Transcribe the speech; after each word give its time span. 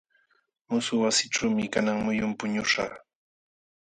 Muśhuq 0.69 1.01
wasiićhuumi 1.03 1.65
kanan 1.73 1.97
muyun 2.05 2.31
puñuśhaq. 2.39 2.91